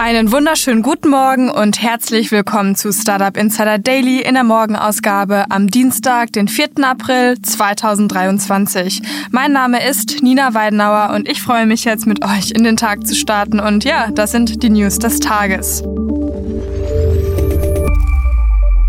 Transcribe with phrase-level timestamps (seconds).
[0.00, 5.66] Einen wunderschönen guten Morgen und herzlich willkommen zu Startup Insider Daily in der Morgenausgabe am
[5.66, 6.68] Dienstag, den 4.
[6.82, 9.02] April 2023.
[9.32, 13.08] Mein Name ist Nina Weidenauer und ich freue mich jetzt mit euch in den Tag
[13.08, 15.82] zu starten und ja, das sind die News des Tages.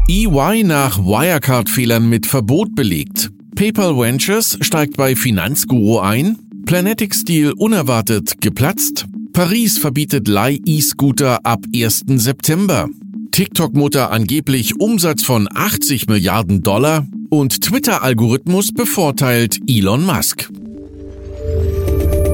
[0.07, 3.31] EY nach Wirecard-Fehlern mit Verbot belegt.
[3.55, 6.37] PayPal Ventures steigt bei Finanzguru ein.
[6.67, 9.07] Planetics Deal unerwartet geplatzt.
[9.39, 12.03] Paris verbietet Leih-E-Scooter ab 1.
[12.17, 12.89] September.
[13.31, 20.49] TikTok-Mutter angeblich Umsatz von 80 Milliarden Dollar und Twitter-Algorithmus bevorteilt Elon Musk.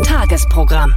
[0.03, 0.95] Tagesprogramm.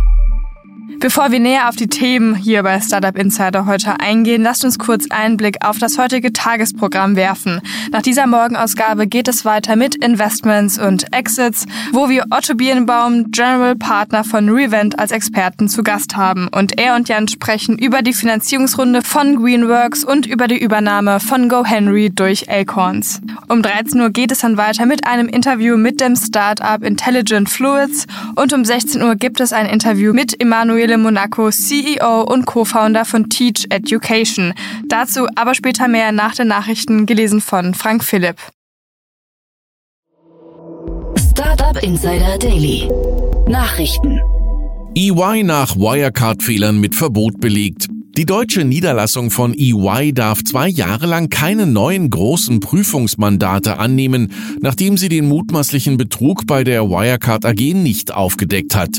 [1.00, 5.04] Bevor wir näher auf die Themen hier bei Startup Insider heute eingehen, lasst uns kurz
[5.10, 7.60] einen Blick auf das heutige Tagesprogramm werfen.
[7.92, 13.76] Nach dieser Morgenausgabe geht es weiter mit Investments und Exits, wo wir Otto Birnbaum, General
[13.76, 16.48] Partner von Revent, als Experten zu Gast haben.
[16.48, 21.48] Und er und Jan sprechen über die Finanzierungsrunde von Greenworks und über die Übernahme von
[21.48, 23.20] GoHenry durch Acorns.
[23.46, 28.06] Um 13 Uhr geht es dann weiter mit einem Interview mit dem Startup Intelligent Fluids
[28.34, 33.04] und um 16 Uhr gibt es ein Interview mit Emmanuel Emanuele Monaco, CEO und Co-Founder
[33.04, 34.54] von Teach Education.
[34.88, 38.36] Dazu aber später mehr nach den Nachrichten gelesen von Frank Philipp.
[41.30, 42.88] Startup Insider Daily.
[43.46, 44.20] Nachrichten.
[44.94, 47.86] EY nach Wirecard-Fehlern mit Verbot belegt.
[48.18, 54.96] Die deutsche Niederlassung von EY darf zwei Jahre lang keine neuen großen Prüfungsmandate annehmen, nachdem
[54.96, 58.98] sie den mutmaßlichen Betrug bei der Wirecard AG nicht aufgedeckt hat.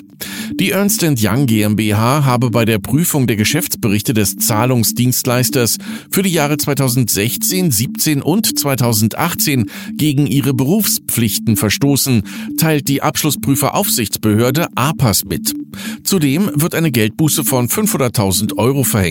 [0.54, 5.78] Die Ernst Young GmbH habe bei der Prüfung der Geschäftsberichte des Zahlungsdienstleisters
[6.12, 12.24] für die Jahre 2016, 17 und 2018 gegen ihre Berufspflichten verstoßen,
[12.58, 15.54] teilt die Abschlussprüferaufsichtsbehörde APAS mit.
[16.04, 19.09] Zudem wird eine Geldbuße von 500.000 Euro verhängt.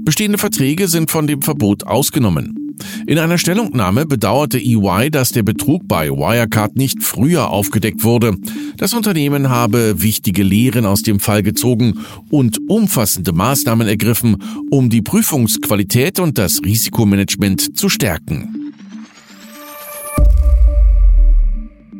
[0.00, 2.68] Bestehende Verträge sind von dem Verbot ausgenommen.
[3.06, 8.36] In einer Stellungnahme bedauerte EY, dass der Betrug bei Wirecard nicht früher aufgedeckt wurde.
[8.76, 11.98] Das Unternehmen habe wichtige Lehren aus dem Fall gezogen
[12.30, 14.36] und umfassende Maßnahmen ergriffen,
[14.70, 18.72] um die Prüfungsqualität und das Risikomanagement zu stärken.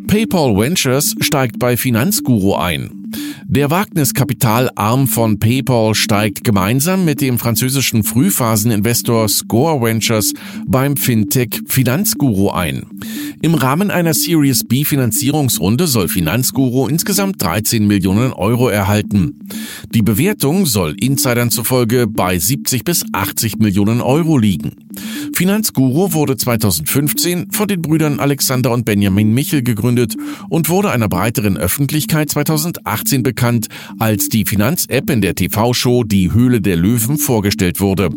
[0.06, 2.97] PayPal Ventures steigt bei Finanzguru ein.
[3.50, 10.34] Der Wagniskapitalarm von PayPal steigt gemeinsam mit dem französischen Frühphaseninvestor Score Ventures
[10.66, 12.84] beim Fintech Finanzguru ein.
[13.40, 19.48] Im Rahmen einer Series B Finanzierungsrunde soll Finanzguru insgesamt 13 Millionen Euro erhalten.
[19.94, 24.72] Die Bewertung soll Insidern zufolge bei 70 bis 80 Millionen Euro liegen.
[25.34, 30.16] Finanzguru wurde 2015 von den Brüdern Alexander und Benjamin Michel gegründet
[30.48, 33.68] und wurde einer breiteren Öffentlichkeit 2018 bekannt,
[33.98, 38.10] als die Finanz-App in der TV-Show Die Höhle der Löwen vorgestellt wurde.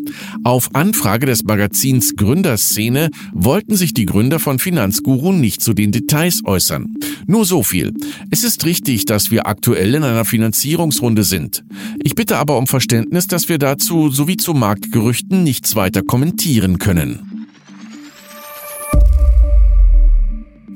[0.44, 6.42] Auf Anfrage des Magazins Gründerszene wollten sich die Gründer von Finanzguru nicht zu den Details
[6.46, 6.96] äußern.
[7.28, 7.94] Nur so viel.
[8.30, 11.64] Es ist richtig, dass wir aktuell in einer Finanzierungsrunde sind.
[12.04, 17.01] Ich bitte aber um Verständnis, dass wir dazu sowie zu Marktgerüchten nichts weiter kommentieren können.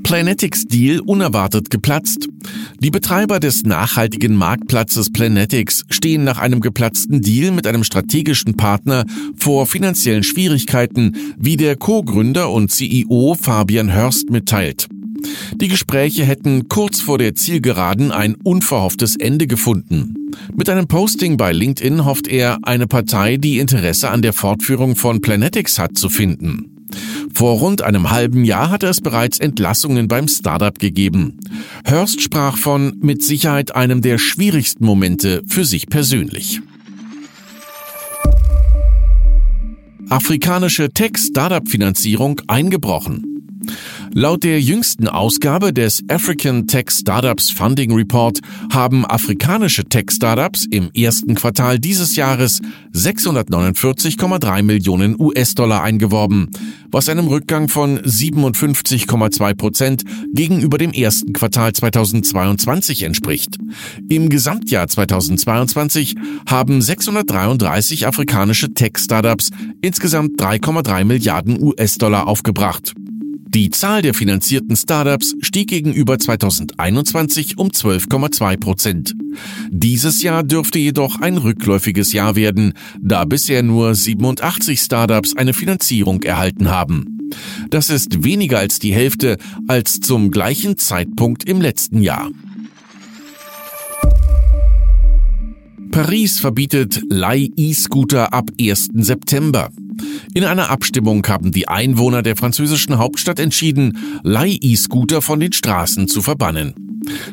[0.06, 2.28] Planetics Deal unerwartet geplatzt.
[2.80, 9.06] Die Betreiber des nachhaltigen Marktplatzes Planetics stehen nach einem geplatzten Deal mit einem strategischen Partner
[9.36, 14.88] vor finanziellen Schwierigkeiten, wie der Co-Gründer und CEO Fabian Hörst mitteilt.
[15.56, 20.32] Die Gespräche hätten kurz vor der Zielgeraden ein unverhofftes Ende gefunden.
[20.56, 25.22] Mit einem Posting bei LinkedIn hofft er, eine Partei, die Interesse an der Fortführung von
[25.22, 26.88] Planetics hat, zu finden.
[27.34, 31.40] Vor rund einem halben Jahr hatte es bereits Entlassungen beim Startup gegeben.
[31.90, 36.62] Hurst sprach von mit Sicherheit einem der schwierigsten Momente für sich persönlich.
[40.10, 43.35] Afrikanische Tech-Startup-Finanzierung eingebrochen.
[44.14, 48.40] Laut der jüngsten Ausgabe des African Tech Startups Funding Report
[48.72, 52.62] haben afrikanische Tech-Startups im ersten Quartal dieses Jahres
[52.94, 56.50] 649,3 Millionen US-Dollar eingeworben,
[56.92, 60.04] was einem Rückgang von 57,2 Prozent
[60.34, 63.58] gegenüber dem ersten Quartal 2022 entspricht.
[64.10, 66.16] Im Gesamtjahr 2022
[66.50, 69.50] haben 633 afrikanische Tech-Startups
[69.82, 72.94] insgesamt 3,3 Milliarden US-Dollar aufgebracht.
[73.56, 79.16] Die Zahl der finanzierten Startups stieg gegenüber 2021 um 12,2 Prozent.
[79.70, 86.22] Dieses Jahr dürfte jedoch ein rückläufiges Jahr werden, da bisher nur 87 Startups eine Finanzierung
[86.24, 87.30] erhalten haben.
[87.70, 89.38] Das ist weniger als die Hälfte
[89.70, 92.30] als zum gleichen Zeitpunkt im letzten Jahr.
[95.92, 98.90] Paris verbietet Leih-E-Scooter ab 1.
[98.96, 99.70] September.
[100.34, 106.22] In einer Abstimmung haben die Einwohner der französischen Hauptstadt entschieden, Leih-E-Scooter von den Straßen zu
[106.22, 106.74] verbannen.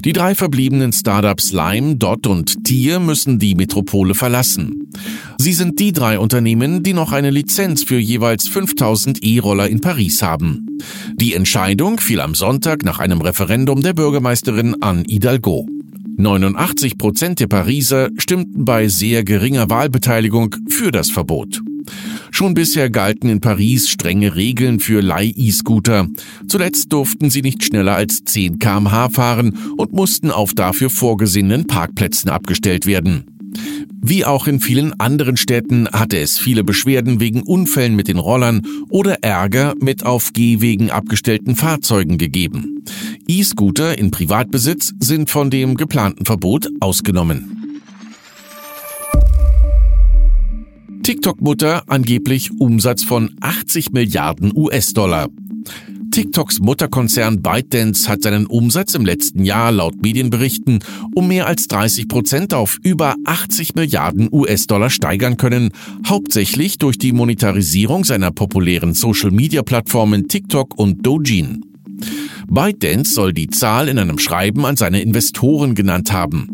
[0.04, 4.90] Die drei verbliebenen Startups Lime, Dot und Tier müssen die Metropole verlassen.
[5.38, 10.22] Sie sind die drei Unternehmen, die noch eine Lizenz für jeweils 5000 E-Roller in Paris
[10.22, 10.78] haben.
[11.16, 15.66] Die Entscheidung fiel am Sonntag nach einem Referendum der Bürgermeisterin Anne Hidalgo.
[16.18, 21.62] 89 Prozent der Pariser stimmten bei sehr geringer Wahlbeteiligung für das Verbot.
[22.30, 26.08] Schon bisher galten in Paris strenge Regeln für Leih-E-Scooter.
[26.48, 32.30] Zuletzt durften sie nicht schneller als 10 kmh fahren und mussten auf dafür vorgesehenen Parkplätzen
[32.30, 33.26] abgestellt werden.
[34.04, 38.62] Wie auch in vielen anderen Städten hatte es viele Beschwerden wegen Unfällen mit den Rollern
[38.88, 42.84] oder Ärger mit auf Gehwegen abgestellten Fahrzeugen gegeben.
[43.28, 47.61] E-Scooter in Privatbesitz sind von dem geplanten Verbot ausgenommen.
[51.02, 55.30] TikTok-Mutter angeblich Umsatz von 80 Milliarden US-Dollar.
[56.12, 60.78] TikToks Mutterkonzern ByteDance hat seinen Umsatz im letzten Jahr laut Medienberichten
[61.16, 65.70] um mehr als 30 Prozent auf über 80 Milliarden US-Dollar steigern können,
[66.06, 71.64] hauptsächlich durch die Monetarisierung seiner populären Social-Media-Plattformen TikTok und Douyin.
[72.46, 76.51] ByteDance soll die Zahl in einem Schreiben an seine Investoren genannt haben.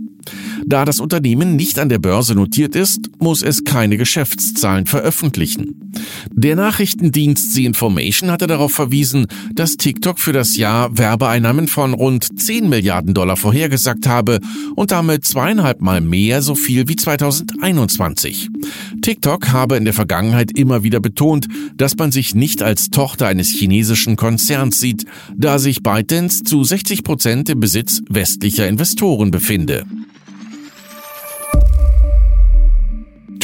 [0.69, 5.91] Da das Unternehmen nicht an der Börse notiert ist, muss es keine Geschäftszahlen veröffentlichen.
[6.31, 12.39] Der Nachrichtendienst The Information hatte darauf verwiesen, dass TikTok für das Jahr Werbeeinnahmen von rund
[12.39, 14.41] 10 Milliarden Dollar vorhergesagt habe
[14.77, 18.51] und damit zweieinhalb Mal mehr so viel wie 2021.
[19.01, 21.49] TikTok habe in der Vergangenheit immer wieder betont,
[21.79, 27.05] dass man sich nicht als Tochter eines chinesischen Konzerns sieht, da sich ByteDance zu 60
[27.05, 29.87] Prozent im Besitz westlicher Investoren befinde.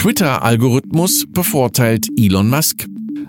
[0.05, 2.87] Twitter-Algorithmus bevorteilt Elon Musk.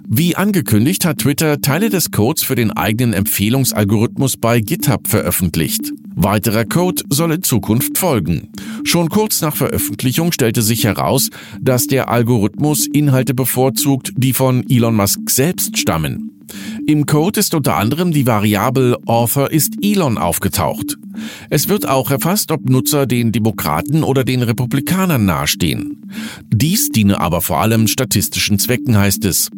[0.10, 5.94] Wie angekündigt hat Twitter Teile des Codes für den eigenen Empfehlungsalgorithmus bei GitHub veröffentlicht.
[6.16, 8.50] Weiterer Code soll in Zukunft folgen.
[8.84, 11.30] Schon kurz nach Veröffentlichung stellte sich heraus,
[11.62, 16.44] dass der Algorithmus Inhalte bevorzugt, die von Elon Musk selbst stammen.
[16.88, 20.98] Im Code ist unter anderem die Variable Author ist Elon aufgetaucht.
[21.50, 26.10] Es wird auch erfasst, ob Nutzer den Demokraten oder den Republikanern nahestehen.
[26.54, 29.50] Dies diene aber vor allem statistischen Zwecken, heißt es.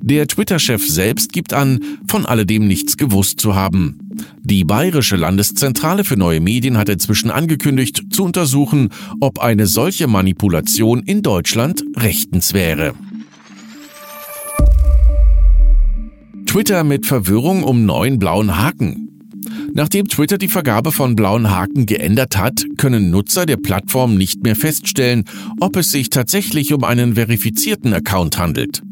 [0.00, 3.98] Der Twitter-Chef selbst gibt an, von alledem nichts gewusst zu haben.
[4.42, 8.90] Die Bayerische Landeszentrale für neue Medien hat inzwischen angekündigt, zu untersuchen,
[9.20, 12.94] ob eine solche Manipulation in Deutschland rechtens wäre.
[16.46, 19.03] Twitter mit Verwirrung um neuen blauen Haken.
[19.76, 24.54] Nachdem Twitter die Vergabe von blauen Haken geändert hat, können Nutzer der Plattform nicht mehr
[24.54, 25.24] feststellen,
[25.58, 28.82] ob es sich tatsächlich um einen verifizierten Account handelt.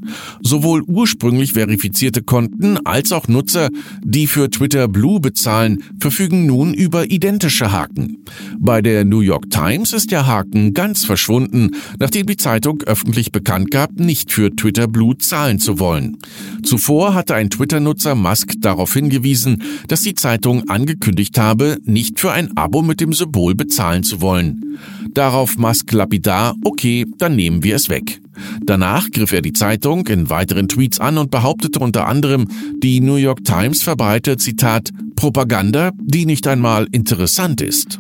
[0.42, 3.68] Sowohl ursprünglich verifizierte Konten als auch Nutzer,
[4.02, 8.24] die für Twitter Blue bezahlen, verfügen nun über identische Haken.
[8.58, 13.70] Bei der New York Times ist der Haken ganz verschwunden, nachdem die Zeitung öffentlich bekannt
[13.70, 16.18] gab, nicht für Twitter Blue zahlen zu wollen.
[16.62, 22.56] Zuvor hatte ein Twitter-Nutzer Musk darauf hingewiesen, dass die Zeitung angekündigt habe, nicht für ein
[22.56, 24.78] Abo mit dem Symbol bezahlen zu wollen.
[25.14, 28.20] Darauf Musk lapidar, okay, dann nehmen wir es weg.
[28.64, 32.48] Danach griff er die Zeitung in weiteren Tweets an und behauptete unter anderem,
[32.82, 37.98] die New York Times verbreitet, Zitat, Propaganda, die nicht einmal interessant ist.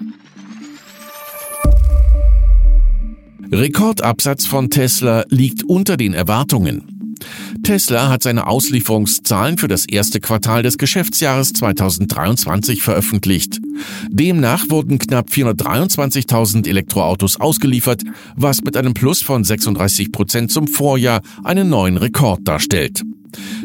[3.52, 6.91] Rekordabsatz von Tesla liegt unter den Erwartungen.
[7.62, 13.60] Tesla hat seine Auslieferungszahlen für das erste Quartal des Geschäftsjahres 2023 veröffentlicht.
[14.10, 18.02] Demnach wurden knapp 423.000 Elektroautos ausgeliefert,
[18.36, 23.02] was mit einem Plus von 36 Prozent zum Vorjahr einen neuen Rekord darstellt.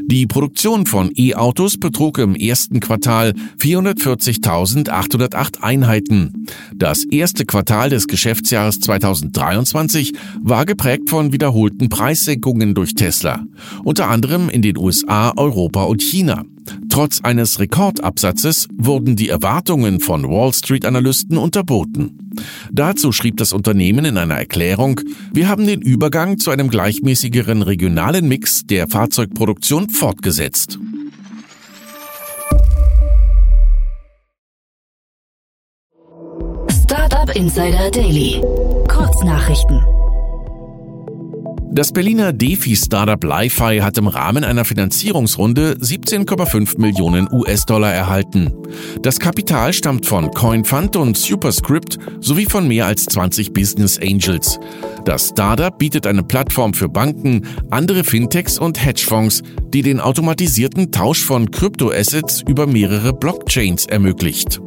[0.10, 6.48] Die Produktion von E-Autos betrug im ersten Quartal 440.808 Einheiten.
[6.74, 13.44] Das erste Quartal des Geschäftsjahres 2023 war geprägt von wiederholten Preissenkungen durch Tesla,
[13.84, 16.46] unter anderem in den USA, Europa und China.
[16.90, 22.32] Trotz eines Rekordabsatzes wurden die Erwartungen von Wall Street-Analysten unterboten.
[22.72, 25.02] Dazu schrieb das Unternehmen in einer Erklärung,
[25.34, 30.80] wir haben den Übergang zu einem gleichmäßigeren regionalen Mix der Fahrzeugproduktion fortgesetzt.
[36.84, 38.42] Startup Insider Daily.
[38.88, 39.82] Kurznachrichten.
[41.78, 48.52] Das Berliner DeFi-Startup LiFi hat im Rahmen einer Finanzierungsrunde 17,5 Millionen US-Dollar erhalten.
[49.04, 54.60] Das Kapital stammt von CoinFund und Superscript sowie von mehr als 20 Business Angels.
[55.06, 61.24] Das Startup bietet eine Plattform für Banken, andere Fintechs und Hedgefonds, die den automatisierten Tausch
[61.24, 64.60] von Kryptoassets über mehrere Blockchains ermöglicht.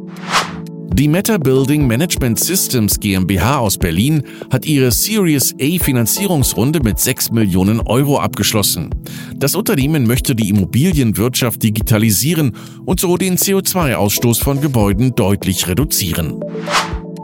[0.93, 7.31] Die Meta Building Management Systems GmbH aus Berlin hat ihre Series A Finanzierungsrunde mit 6
[7.31, 8.89] Millionen Euro abgeschlossen.
[9.37, 16.41] Das Unternehmen möchte die Immobilienwirtschaft digitalisieren und so den CO2-Ausstoß von Gebäuden deutlich reduzieren.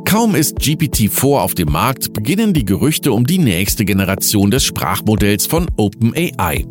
[0.08, 5.48] Kaum ist GPT-4 auf dem Markt, beginnen die Gerüchte um die nächste Generation des Sprachmodells
[5.48, 6.66] von OpenAI.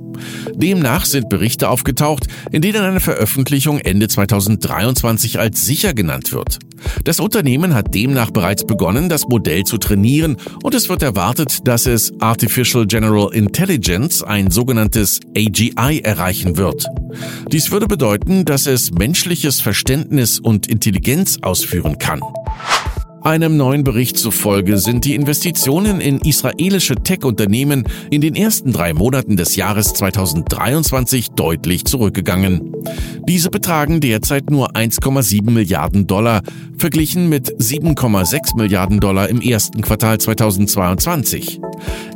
[0.55, 6.61] Demnach sind Berichte aufgetaucht, in denen eine Veröffentlichung Ende 2023 als sicher genannt wird.
[7.05, 11.85] Das Unternehmen hat demnach bereits begonnen, das Modell zu trainieren und es wird erwartet, dass
[11.85, 16.87] es Artificial General Intelligence, ein sogenanntes AGI, erreichen wird.
[17.53, 22.21] Dies würde bedeuten, dass es menschliches Verständnis und Intelligenz ausführen kann.
[23.27, 29.37] Einem neuen Bericht zufolge sind die Investitionen in israelische Tech-Unternehmen in den ersten drei Monaten
[29.37, 32.73] des Jahres 2023 deutlich zurückgegangen.
[33.29, 36.43] Diese betragen derzeit nur 1,7 Milliarden Dollar,
[36.79, 41.61] verglichen mit 7,6 Milliarden Dollar im ersten Quartal 2022.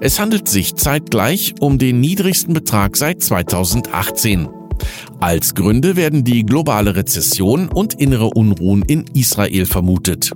[0.00, 4.48] Es handelt sich zeitgleich um den niedrigsten Betrag seit 2018.
[5.18, 10.30] Als Gründe werden die globale Rezession und innere Unruhen in Israel vermutet.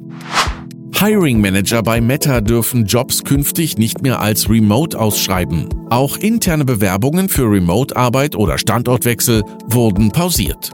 [0.97, 5.69] Hiring Manager bei Meta dürfen Jobs künftig nicht mehr als Remote ausschreiben.
[5.91, 10.71] Auch interne Bewerbungen für Remote-Arbeit oder Standortwechsel wurden pausiert.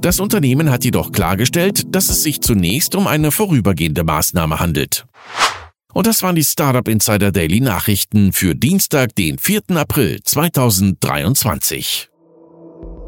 [0.00, 5.04] Das Unternehmen hat jedoch klargestellt, dass es sich zunächst um eine vorübergehende Maßnahme handelt.
[5.92, 9.76] Und das waren die Startup Insider Daily Nachrichten für Dienstag, den 4.
[9.76, 12.08] April 2023.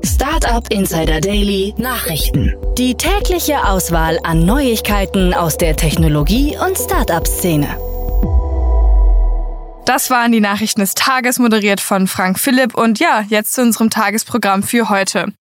[0.02, 2.54] Startup Insider Daily Nachrichten.
[2.78, 7.69] Die tägliche Auswahl an Neuigkeiten aus der Technologie- und Startup-Szene.
[9.85, 12.75] Das waren die Nachrichten des Tages, moderiert von Frank Philipp.
[12.75, 15.33] Und ja, jetzt zu unserem Tagesprogramm für heute.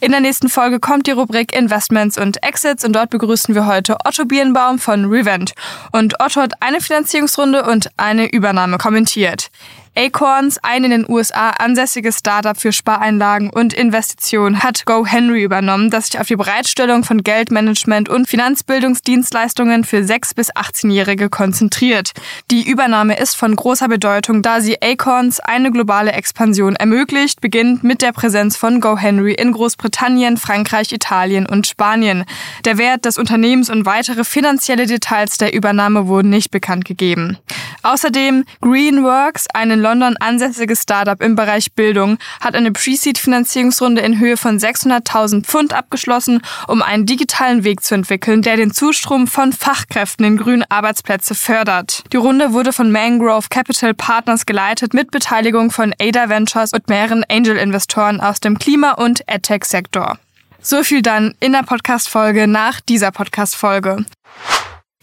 [0.00, 3.96] In der nächsten Folge kommt die Rubrik Investments und Exits und dort begrüßen wir heute
[4.04, 5.52] Otto Birnbaum von Revent.
[5.92, 9.48] Und Otto hat eine Finanzierungsrunde und eine Übernahme kommentiert.
[9.94, 16.06] Acorns, ein in den USA ansässiges Startup für Spareinlagen und Investitionen, hat GoHenry übernommen, das
[16.06, 22.12] sich auf die Bereitstellung von Geldmanagement und Finanzbildungsdienstleistungen für 6- bis 18-Jährige konzentriert.
[22.50, 28.00] Die Übernahme ist von großer Bedeutung, da sie Acorns eine globale Expansion ermöglicht, beginnend mit
[28.00, 32.24] der Präsenz von GoHenry in Großbritannien, Frankreich, Italien und Spanien.
[32.64, 37.36] Der Wert des Unternehmens und weitere finanzielle Details der Übernahme wurden nicht bekannt gegeben.
[37.82, 44.58] Außerdem Greenworks, eine London ansässiges Startup im Bereich Bildung, hat eine Pre-Seed-Finanzierungsrunde in Höhe von
[44.58, 50.36] 600.000 Pfund abgeschlossen, um einen digitalen Weg zu entwickeln, der den Zustrom von Fachkräften in
[50.38, 52.04] grünen Arbeitsplätze fördert.
[52.12, 57.24] Die Runde wurde von Mangrove Capital Partners geleitet mit Beteiligung von Ada Ventures und mehreren
[57.28, 60.18] Angel-Investoren aus dem Klima- und AdTech-Sektor.
[60.60, 64.04] So viel dann in der Podcast-Folge nach dieser Podcast-Folge.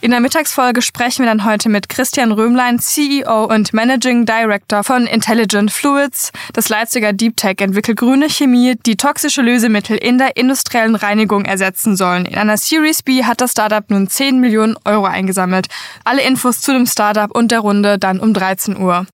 [0.01, 5.05] In der Mittagsfolge sprechen wir dann heute mit Christian Röhmlein, CEO und Managing Director von
[5.05, 6.31] Intelligent Fluids.
[6.53, 11.97] Das Leipziger Deep Tech entwickelt grüne Chemie, die toxische Lösemittel in der industriellen Reinigung ersetzen
[11.97, 12.25] sollen.
[12.25, 15.67] In einer Series B hat das Startup nun 10 Millionen Euro eingesammelt.
[16.05, 19.05] Alle Infos zu dem Startup und der Runde dann um 13 Uhr.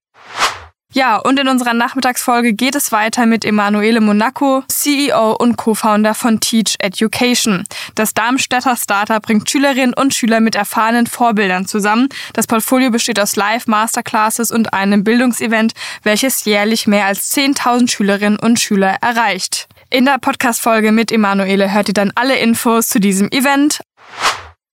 [0.92, 6.40] Ja, und in unserer Nachmittagsfolge geht es weiter mit Emanuele Monaco, CEO und Co-Founder von
[6.40, 7.64] Teach Education.
[7.94, 12.08] Das Darmstädter Startup bringt Schülerinnen und Schüler mit erfahrenen Vorbildern zusammen.
[12.32, 18.60] Das Portfolio besteht aus Live-Masterclasses und einem Bildungsevent, welches jährlich mehr als 10.000 Schülerinnen und
[18.60, 19.68] Schüler erreicht.
[19.90, 23.80] In der Podcast-Folge mit Emanuele hört ihr dann alle Infos zu diesem Event.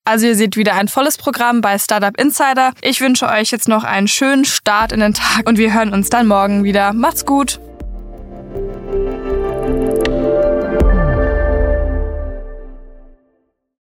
[0.06, 2.74] Also ihr seht wieder ein volles Programm bei Startup Insider.
[2.82, 6.10] Ich wünsche euch jetzt noch einen schönen Start in den Tag und wir hören uns
[6.10, 6.92] dann morgen wieder.
[6.92, 7.60] Macht's gut!